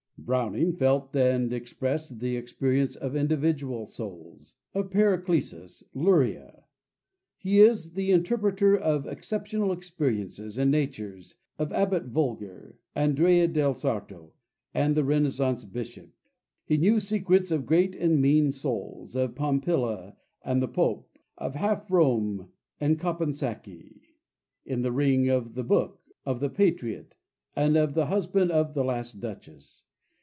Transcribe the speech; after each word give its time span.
Browning 0.23 0.73
felt 0.73 1.15
and 1.15 1.51
expressed 1.51 2.19
the 2.19 2.37
experience 2.37 2.95
of 2.95 3.15
individual 3.15 3.87
souls, 3.87 4.53
of 4.71 4.91
"Paracelsus," 4.91 5.81
"Luria." 5.95 6.65
He 7.39 7.59
is 7.59 7.93
the 7.93 8.11
interpreter 8.11 8.77
of 8.77 9.07
exceptional 9.07 9.71
experiences 9.71 10.59
and 10.59 10.69
natures, 10.69 11.35
of 11.57 11.73
"Abt 11.73 12.05
Vogler," 12.09 12.77
Andrea 12.95 13.47
del 13.47 13.73
Sarto, 13.73 14.31
the 14.75 15.03
Renaissance 15.03 15.65
Bishop. 15.65 16.11
He 16.65 16.77
knew 16.77 16.99
secrets 16.99 17.49
of 17.49 17.65
great 17.65 17.95
and 17.95 18.21
mean 18.21 18.51
souls, 18.51 19.15
of 19.15 19.33
Pompilia 19.33 20.15
and 20.45 20.61
the 20.61 20.67
Pope, 20.67 21.17
of 21.39 21.55
"Half 21.55 21.89
Rome" 21.89 22.49
and 22.79 22.99
Caponsacchi 22.99 23.17
(kah´´ 23.17 23.17
pahn 23.27 23.31
sock´ 23.31 23.63
kee), 23.63 23.99
in 24.65 24.81
"The 24.83 24.91
Ring 24.91 25.27
and 25.31 25.55
the 25.55 25.63
Book," 25.63 25.99
of 26.27 26.41
"The 26.41 26.51
Patriot," 26.51 27.17
and 27.55 27.75
of 27.75 27.95
the 27.95 28.05
husband 28.05 28.51
of 28.51 28.75
"The 28.75 28.83
Last 28.83 29.19
Duchess." 29.19 29.83